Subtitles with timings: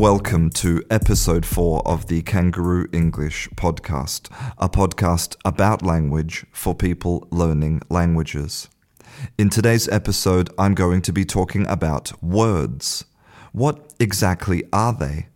[0.00, 7.28] Welcome to episode 4 of the Kangaroo English podcast, a podcast about language for people
[7.30, 8.70] learning languages.
[9.36, 13.04] In today's episode, I'm going to be talking about words.
[13.52, 15.26] What exactly are they?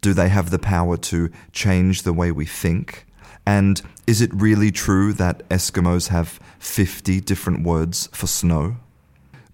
[0.00, 3.04] Do they have the power to change the way we think?
[3.44, 8.76] And is it really true that Eskimos have 50 different words for snow?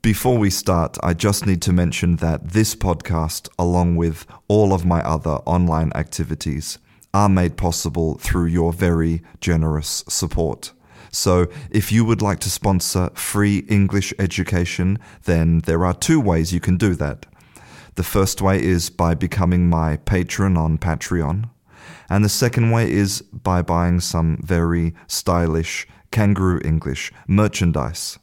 [0.03, 4.87] Before we start, I just need to mention that this podcast, along with all of
[4.87, 6.79] my other online activities,
[7.13, 10.73] are made possible through your very generous support.
[11.13, 16.51] So, if you would like to sponsor free English education, then there are two ways
[16.51, 17.27] you can do that.
[17.97, 21.51] The first way is by becoming my patron on Patreon,
[22.09, 28.19] and the second way is by buying some very stylish Kangaroo English merchandise.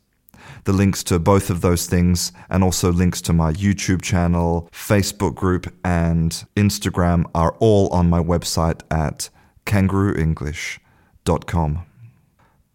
[0.64, 5.36] The links to both of those things, and also links to my YouTube channel, Facebook
[5.36, 9.30] group, and Instagram, are all on my website at
[9.66, 11.86] kangarooenglish.com.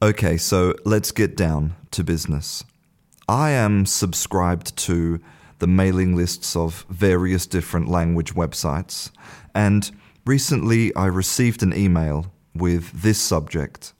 [0.02, 2.64] Okay, so let's get down to business.
[3.28, 5.20] I am subscribed to
[5.60, 9.12] the mailing lists of various different language websites,
[9.54, 9.88] and
[10.26, 13.92] recently I received an email with this subject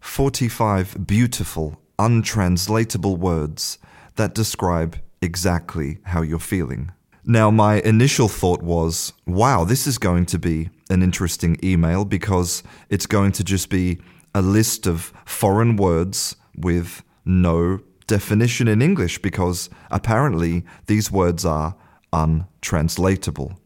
[0.00, 3.78] 45 beautiful untranslatable words
[4.16, 6.90] that describe exactly how you're feeling.
[7.24, 12.64] Now, my initial thought was, wow, this is going to be an interesting email because
[12.90, 13.98] it's going to just be
[14.34, 21.76] a list of foreign words with no definition in English because apparently these words are
[22.12, 23.58] untranslatable.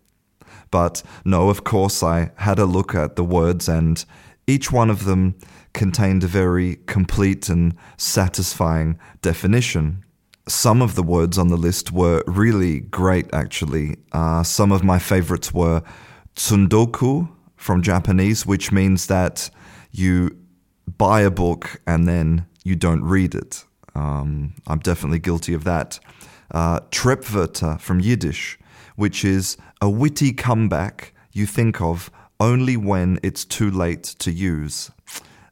[0.71, 4.05] But no, of course, I had a look at the words and
[4.47, 5.35] each one of them
[5.73, 10.05] contained a very complete and satisfying definition.
[10.49, 13.97] Some of the words on the list were really great, actually.
[14.13, 15.83] Uh, some of my favorites were
[16.37, 19.51] tsundoku from Japanese, which means that
[19.91, 20.37] you
[20.99, 23.65] buy a book and then you don't read it.
[23.95, 25.99] Um, I'm definitely guilty of that.
[26.53, 28.59] Uh, Trepverter from Yiddish,
[28.95, 32.11] which is a witty comeback you think of
[32.41, 34.91] only when it's too late to use.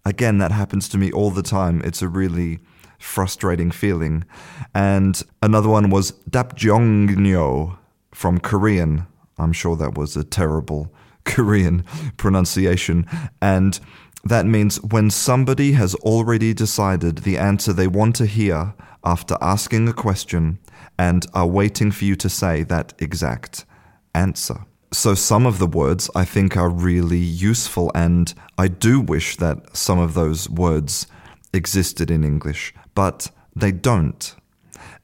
[0.05, 1.81] Again, that happens to me all the time.
[1.85, 2.61] It's a really
[2.99, 4.25] frustrating feeling.
[4.75, 7.79] And another one was Dapjeongneo
[8.13, 9.07] from Korean.
[9.39, 10.93] I'm sure that was a terrible
[11.25, 11.85] Korean
[12.17, 13.07] pronunciation.
[13.41, 13.79] And
[14.25, 18.75] that means when somebody has already decided the answer they want to hear
[19.05, 20.59] after asking a question
[20.99, 23.67] and are waiting for you to say that exact
[24.15, 24.65] answer.
[24.95, 29.77] So, some of the words I think are really useful, and I do wish that
[29.77, 31.09] some of those words
[31.53, 34.35] existed in English, but they don't.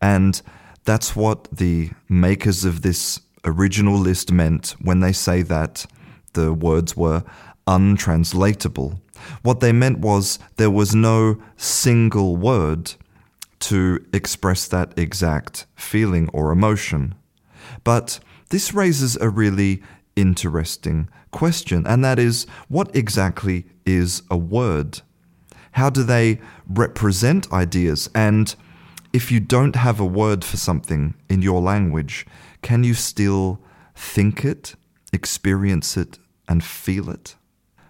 [0.00, 0.40] And
[0.84, 5.86] that's what the makers of this original list meant when they say that
[6.34, 7.24] the words were
[7.66, 9.00] untranslatable.
[9.42, 12.94] What they meant was there was no single word
[13.58, 17.16] to express that exact feeling or emotion.
[17.82, 19.82] But this raises a really
[20.16, 25.00] interesting question, and that is what exactly is a word?
[25.72, 28.10] How do they represent ideas?
[28.14, 28.54] And
[29.12, 32.26] if you don't have a word for something in your language,
[32.62, 33.60] can you still
[33.94, 34.74] think it,
[35.12, 36.18] experience it,
[36.48, 37.36] and feel it?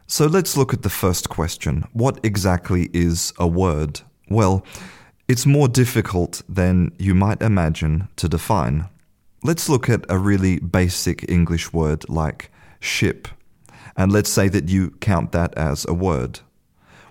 [0.06, 4.00] So let's look at the first question What exactly is a word?
[4.28, 4.64] Well,
[5.28, 8.88] it's more difficult than you might imagine to define.
[9.42, 13.26] Let's look at a really basic English word like ship,
[13.96, 16.40] and let's say that you count that as a word.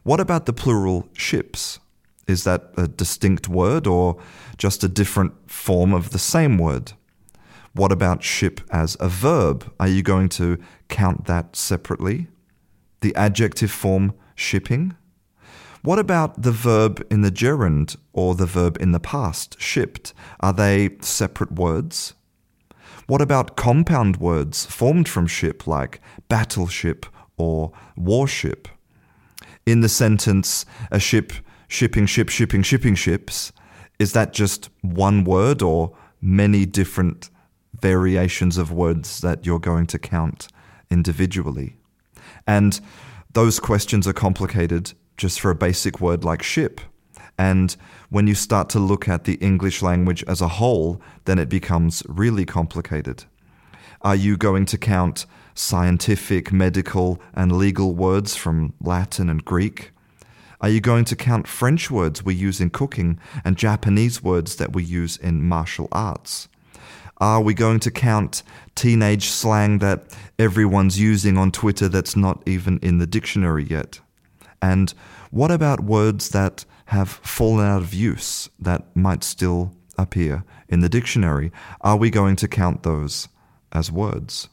[0.03, 1.79] What about the plural ships?
[2.27, 4.21] Is that a distinct word or
[4.59, 6.93] just a different form of the same word?
[7.73, 9.73] What about ship as a verb?
[9.79, 12.27] Are you going to count that separately?
[13.01, 14.95] The adjective form shipping?
[15.81, 20.13] What about the verb in the gerund or the verb in the past, shipped?
[20.41, 22.13] Are they separate words?
[23.09, 27.07] What about compound words formed from ship like battleship
[27.37, 28.67] or warship?
[29.65, 31.33] In the sentence, a ship
[31.67, 33.51] shipping ship shipping shipping ships,
[33.97, 37.31] is that just one word or many different
[37.81, 40.47] variations of words that you're going to count
[40.91, 41.77] individually?
[42.45, 42.79] And
[43.33, 46.79] those questions are complicated just for a basic word like ship.
[47.39, 47.73] And
[48.09, 52.03] when you start to look at the English language as a whole, then it becomes
[52.09, 53.23] really complicated.
[54.01, 55.25] Are you going to count
[55.55, 59.91] scientific, medical, and legal words from Latin and Greek?
[60.59, 64.73] Are you going to count French words we use in cooking and Japanese words that
[64.73, 66.49] we use in martial arts?
[67.19, 68.43] Are we going to count
[68.75, 74.01] teenage slang that everyone's using on Twitter that's not even in the dictionary yet?
[74.61, 74.93] And
[75.31, 80.89] what about words that have fallen out of use that might still appear in the
[80.89, 81.51] dictionary?
[81.81, 83.27] Are we going to count those
[83.71, 84.49] as words?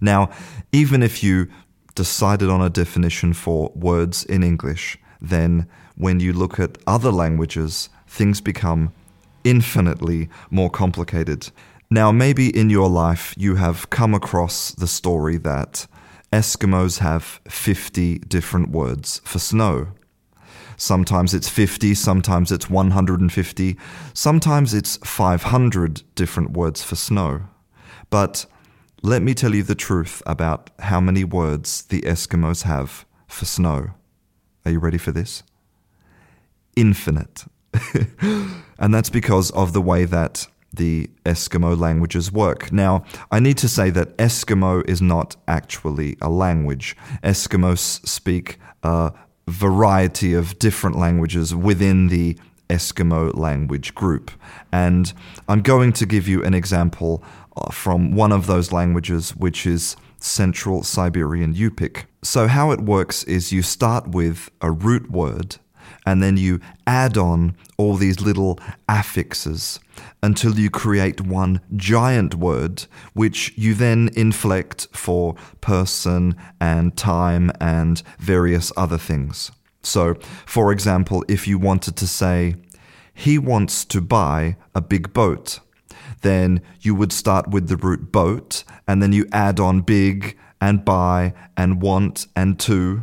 [0.00, 0.30] Now,
[0.72, 1.48] even if you
[1.94, 5.66] decided on a definition for words in English, then
[5.96, 8.92] when you look at other languages, things become
[9.44, 11.50] infinitely more complicated.
[11.90, 15.86] Now, maybe in your life you have come across the story that
[16.32, 19.88] Eskimos have 50 different words for snow.
[20.82, 23.76] Sometimes it's 50, sometimes it's 150,
[24.14, 27.42] sometimes it's 500 different words for snow.
[28.10, 28.46] But
[29.00, 33.90] let me tell you the truth about how many words the Eskimos have for snow.
[34.64, 35.44] Are you ready for this?
[36.74, 37.44] Infinite.
[38.76, 42.72] and that's because of the way that the Eskimo languages work.
[42.72, 46.96] Now, I need to say that Eskimo is not actually a language.
[47.22, 49.12] Eskimos speak a
[49.48, 52.36] variety of different languages within the
[52.70, 54.30] Eskimo language group.
[54.72, 55.12] And
[55.48, 57.22] I'm going to give you an example
[57.56, 62.04] uh, from one of those languages, which is Central Siberian Yupik.
[62.22, 65.56] So, how it works is you start with a root word
[66.04, 68.58] and then you add on all these little
[68.88, 69.78] affixes
[70.22, 78.02] until you create one giant word, which you then inflect for person and time and
[78.18, 79.50] various other things.
[79.82, 80.14] So,
[80.46, 82.56] for example, if you wanted to say,
[83.14, 85.60] he wants to buy a big boat,
[86.22, 90.84] then you would start with the root boat and then you add on big and
[90.84, 93.02] buy and want and to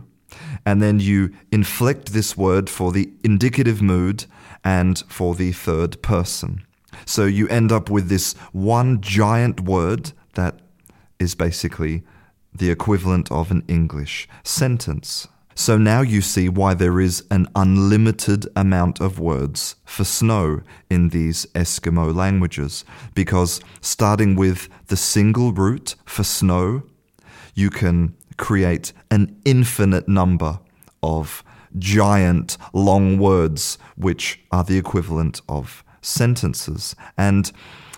[0.69, 4.25] and then you inflect this word for the indicative mood
[4.63, 6.61] and for the third person.
[7.07, 10.59] So you end up with this one giant word that
[11.17, 12.03] is basically
[12.53, 15.27] the equivalent of an English sentence.
[15.55, 21.09] So now you see why there is an unlimited amount of words for snow in
[21.09, 22.85] these Eskimo languages.
[23.15, 26.83] Because starting with the single root for snow,
[27.55, 30.59] you can create an infinite number
[31.03, 31.43] of
[31.77, 36.95] giant long words, which are the equivalent of sentences.
[37.17, 37.51] And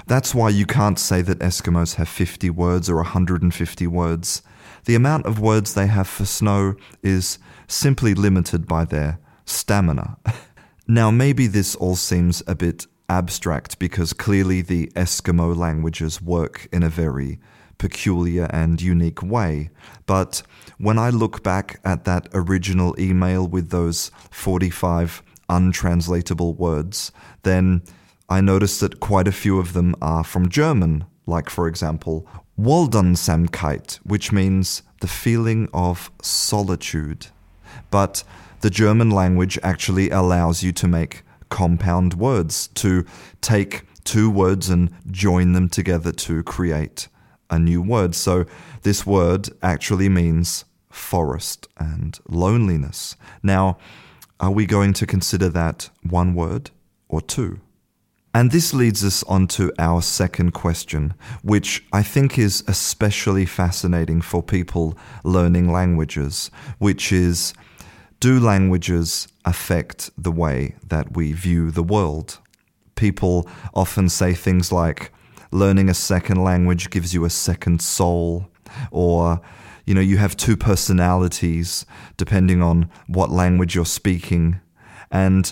[0.08, 4.42] that's why you can't say that Eskimos have 50 words or 150 words.
[4.86, 10.18] The amount of words they have for snow is simply limited by their stamina.
[10.88, 16.82] now, maybe this all seems a bit abstract because clearly the Eskimo languages work in
[16.82, 17.40] a very
[17.82, 19.72] peculiar and unique way.
[20.06, 20.44] But
[20.78, 27.12] when I look back at that original email with those 45 untranslatable words,
[27.42, 27.82] then
[28.30, 33.96] I notice that quite a few of them are from German, like, for example, Waldeinsamkeit,
[34.04, 37.28] which means the feeling of solitude.
[37.90, 38.24] But
[38.60, 43.06] the German language actually allows you to make compound words, to
[43.42, 47.08] take two words and join them together to create
[47.52, 48.16] a new word.
[48.16, 48.46] So
[48.82, 53.16] this word actually means forest and loneliness.
[53.44, 53.78] Now,
[54.40, 56.72] are we going to consider that one word
[57.08, 57.60] or two?
[58.34, 64.22] And this leads us on to our second question, which I think is especially fascinating
[64.22, 67.54] for people learning languages, which is
[68.22, 72.40] do languages affect the way that we view the world?
[72.96, 75.12] People often say things like,
[75.52, 78.48] learning a second language gives you a second soul,
[78.92, 79.42] or
[79.86, 81.86] you know, you have two personalities
[82.18, 84.60] depending on what language you're speaking.
[85.12, 85.52] And,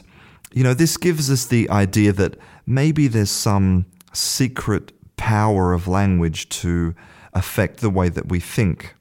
[0.54, 6.48] you know, this gives us the idea that maybe there's some secret power of language
[6.50, 6.96] to
[7.34, 8.96] affect the way that we think.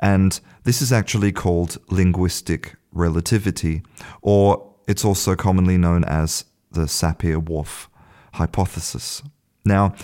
[0.00, 3.82] And this is actually called linguistic relativity,
[4.20, 7.88] or it's also commonly known as the Sapir Whorf
[8.34, 9.22] hypothesis.
[9.64, 9.94] Now,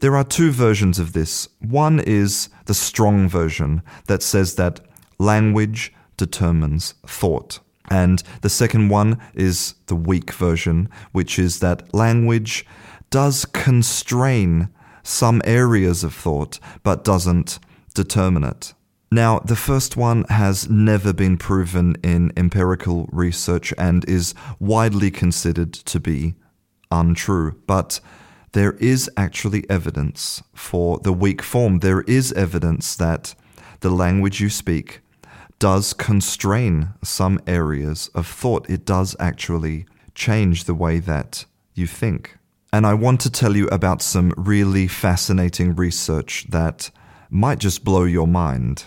[0.00, 1.48] there are two versions of this.
[1.60, 4.80] One is the strong version that says that
[5.18, 7.60] language determines thought.
[7.90, 12.64] And the second one is the weak version, which is that language
[13.10, 14.68] does constrain
[15.02, 17.58] some areas of thought, but doesn't
[17.94, 18.74] determine it.
[19.10, 25.72] Now, the first one has never been proven in empirical research and is widely considered
[25.72, 26.36] to be
[26.92, 27.56] untrue.
[27.66, 28.00] But
[28.52, 31.78] there is actually evidence for the weak form.
[31.78, 33.34] There is evidence that
[33.80, 35.00] the language you speak
[35.58, 38.68] does constrain some areas of thought.
[38.68, 42.36] It does actually change the way that you think.
[42.72, 46.90] and I want to tell you about some really fascinating research that
[47.28, 48.84] might just blow your mind.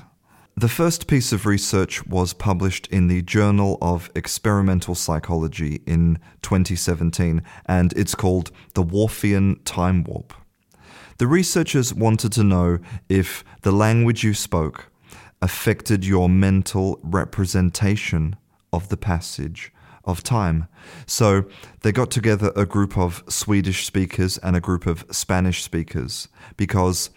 [0.56, 7.42] The first piece of research was published in the Journal of Experimental Psychology in 2017,
[7.66, 10.32] and it's called The Whorfian Time Warp.
[11.18, 12.78] The researchers wanted to know
[13.10, 14.92] if the language you spoke
[15.42, 18.36] affected your mental representation
[18.72, 19.74] of the passage
[20.06, 20.68] of time.
[21.08, 21.46] So
[21.82, 27.10] they got together a group of Swedish speakers and a group of Spanish speakers because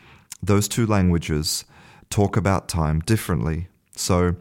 [0.42, 1.66] those two languages
[2.10, 3.68] talk about time differently.
[3.94, 4.36] So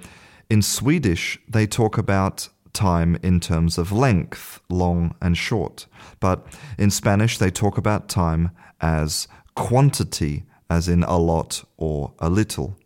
[0.50, 5.88] in Swedish, they talk about time in terms of length, long and short.
[6.20, 6.46] But
[6.78, 12.78] in Spanish, they talk about time as quantity, as in a lot or a little.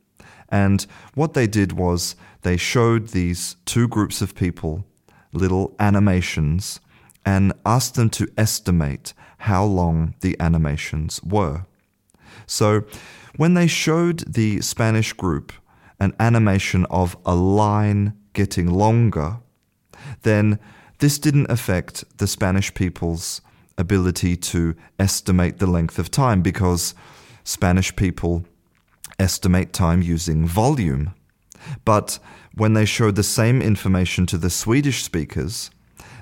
[0.50, 4.86] And what they did was they showed these two groups of people
[5.32, 6.80] little animations
[7.26, 11.66] and asked them to estimate how long the animations were.
[12.46, 12.84] So
[13.36, 15.52] when they showed the Spanish group
[16.00, 19.38] an animation of a line getting longer,
[20.22, 20.60] then
[21.00, 23.42] this didn't affect the Spanish people's
[23.78, 26.94] ability to estimate the length of time because
[27.44, 28.46] Spanish people
[29.18, 31.14] estimate time using volume.
[31.86, 32.20] But
[32.54, 35.72] when they showed the same information to the Swedish speakers,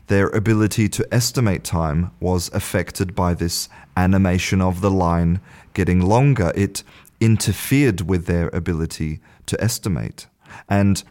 [0.08, 5.40] their ability to estimate time was affected by this animation of the line
[5.74, 6.52] getting longer.
[6.56, 6.84] It
[7.20, 10.28] interfered with their ability to estimate.
[10.70, 11.04] And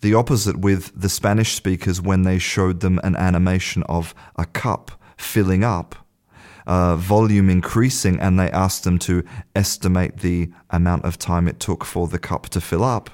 [0.00, 4.90] the opposite with the Spanish speakers when they showed them an animation of a cup
[5.16, 5.94] filling up,
[6.66, 9.24] uh, volume increasing, and they asked them to
[9.54, 13.08] estimate the amount of time it took for the cup to fill up.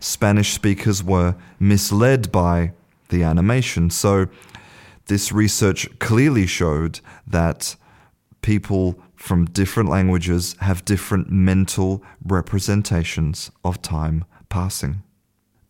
[0.00, 2.72] Spanish speakers were misled by
[3.08, 3.90] the animation.
[3.90, 4.26] So,
[5.06, 7.76] this research clearly showed that
[8.42, 15.02] people from different languages have different mental representations of time passing.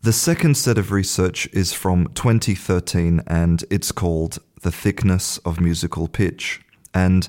[0.01, 6.07] The second set of research is from 2013 and it's called The Thickness of Musical
[6.07, 6.61] Pitch.
[6.93, 7.27] And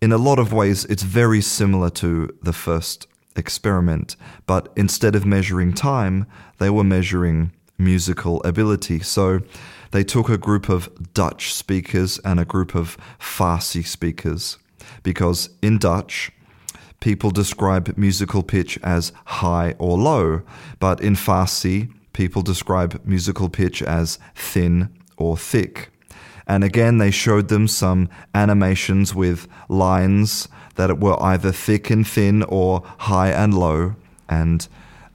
[0.00, 5.24] in a lot of ways, it's very similar to the first experiment, but instead of
[5.24, 6.26] measuring time,
[6.58, 9.00] they were measuring musical ability.
[9.00, 9.40] So
[9.90, 14.58] they took a group of Dutch speakers and a group of Farsi speakers,
[15.02, 16.30] because in Dutch,
[17.00, 20.42] people describe musical pitch as high or low,
[20.78, 25.90] but in Farsi, people describe musical pitch as thin or thick.
[26.46, 32.42] And again, they showed them some animations with lines that were either thick and thin
[32.42, 33.94] or high and low.
[34.28, 34.66] And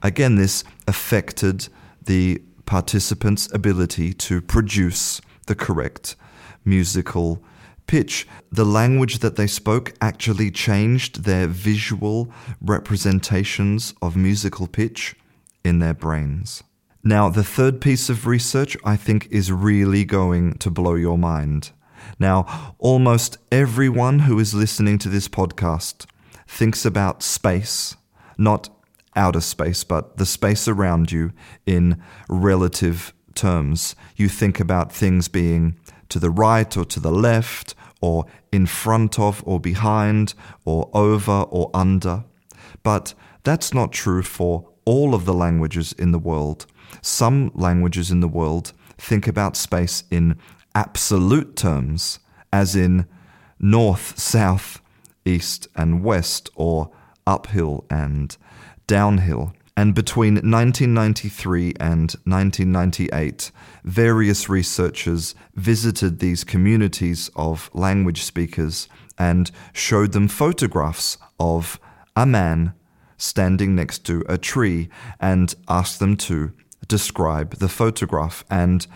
[0.02, 1.68] again, this affected
[2.02, 6.16] the participants' ability to produce the correct
[6.64, 7.42] musical
[7.86, 8.26] pitch.
[8.50, 12.30] The language that they spoke actually changed their visual
[12.60, 15.16] representations of musical pitch
[15.64, 16.62] in their brains.
[17.02, 21.70] Now, the third piece of research I think is really going to blow your mind.
[22.18, 26.06] Now, almost everyone who is listening to this podcast
[26.48, 27.96] thinks about space,
[28.38, 28.70] not
[29.16, 31.32] outer space, but the space around you
[31.64, 33.96] in relative terms.
[34.16, 39.18] You think about things being to the right or to the left, or in front
[39.18, 42.24] of or behind, or over or under.
[42.82, 46.66] But that's not true for all of the languages in the world.
[47.02, 50.38] Some languages in the world think about space in
[50.74, 52.18] absolute terms,
[52.52, 53.06] as in
[53.58, 54.80] north, south,
[55.24, 56.90] east, and west, or
[57.26, 58.36] uphill and
[58.86, 59.52] downhill.
[59.76, 63.50] And between 1993 and 1998,
[63.84, 68.88] various researchers visited these communities of language speakers
[69.18, 71.78] and showed them photographs of
[72.14, 72.72] a man
[73.18, 74.88] standing next to a tree
[75.20, 76.52] and asked them to
[76.88, 78.44] describe the photograph.
[78.50, 78.86] And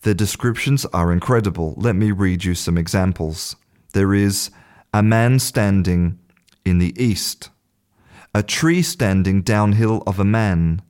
[0.00, 1.74] the descriptions are incredible.
[1.76, 3.56] Let me read you some examples.
[3.92, 4.50] There is
[4.94, 6.18] a man standing
[6.64, 7.50] in the east,
[8.34, 10.82] a tree standing downhill of a man.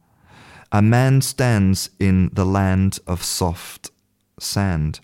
[0.71, 3.91] A man stands in the land of soft
[4.39, 5.01] sand.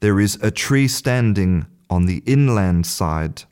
[0.00, 3.44] There is a tree standing on the inland side,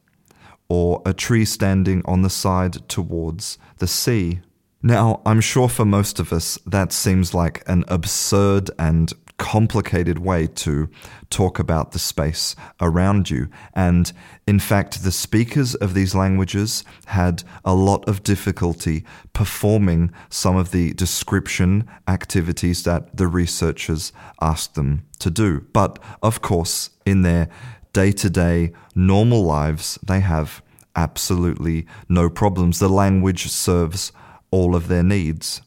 [0.69, 4.41] or a tree standing on the side towards the sea.
[4.83, 10.47] Now, I'm sure for most of us that seems like an absurd and complicated way
[10.47, 10.89] to
[11.29, 13.49] talk about the space around you.
[13.75, 14.13] And
[14.47, 20.71] in fact, the speakers of these languages had a lot of difficulty performing some of
[20.71, 25.61] the description activities that the researchers asked them to do.
[25.73, 27.49] But of course, in their
[27.93, 30.63] day to day, normal lives, they have
[30.97, 32.79] absolutely no problems.
[32.79, 34.13] The language serves
[34.51, 35.63] all of their needs.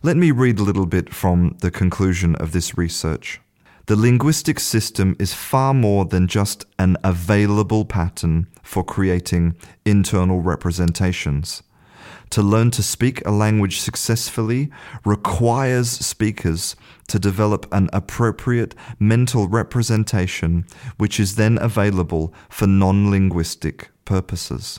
[0.00, 3.40] Let me read a little bit from the conclusion of this research.
[3.86, 11.64] The linguistic system is far more than just an available pattern for creating internal representations.
[12.30, 14.70] To learn to speak a language successfully
[15.04, 16.76] requires speakers
[17.08, 20.64] to develop an appropriate mental representation,
[20.98, 24.78] which is then available for non linguistic purposes.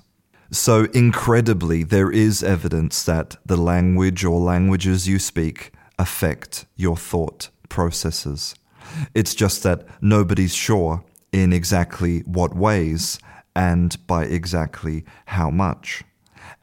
[0.51, 7.49] So, incredibly, there is evidence that the language or languages you speak affect your thought
[7.69, 8.55] processes.
[9.13, 13.19] It's just that nobody's sure in exactly what ways
[13.55, 16.03] and by exactly how much.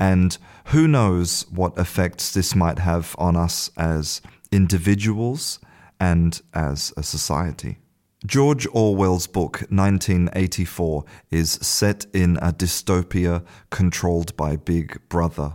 [0.00, 5.61] And who knows what effects this might have on us as individuals
[6.00, 7.78] and as a society.
[8.26, 15.52] George Orwell's book 1984 is set in a dystopia controlled by Big Brother,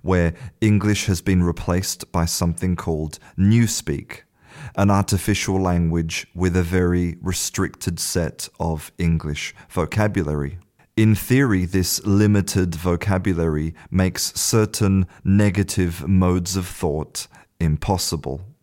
[0.00, 0.32] where
[0.62, 4.22] English has been replaced by something called Newspeak,
[4.76, 10.58] an artificial language with a very restricted set of English vocabulary.
[10.96, 17.26] In theory, this limited vocabulary makes certain negative modes of thought
[17.60, 18.55] impossible.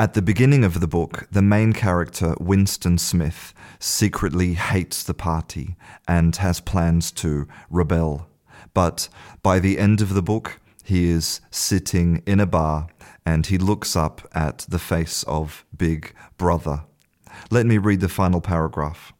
[0.00, 5.76] At the beginning of the book, the main character, Winston Smith, secretly hates the party
[6.08, 8.26] and has plans to rebel.
[8.72, 9.10] But
[9.42, 12.88] by the end of the book, he is sitting in a bar
[13.26, 16.84] and he looks up at the face of Big Brother.
[17.50, 19.12] Let me read the final paragraph.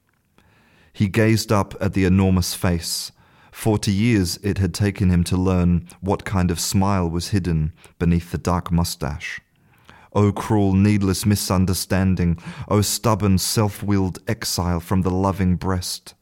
[0.94, 3.12] He gazed up at the enormous face.
[3.52, 8.30] Forty years it had taken him to learn what kind of smile was hidden beneath
[8.30, 9.42] the dark mustache.
[10.12, 16.14] O cruel, needless misunderstanding, O stubborn, self willed exile from the loving breast.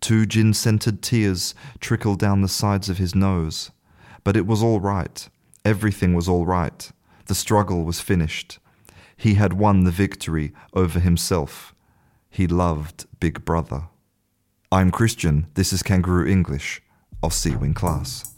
[0.00, 3.70] Two gin scented tears trickled down the sides of his nose.
[4.24, 5.28] But it was all right.
[5.64, 6.90] Everything was all right.
[7.26, 8.58] The struggle was finished.
[9.16, 11.74] He had won the victory over himself.
[12.28, 13.84] He loved Big Brother.
[14.72, 15.46] I'm Christian.
[15.54, 16.82] This is Kangaroo English.
[17.22, 18.32] I'll see you in class.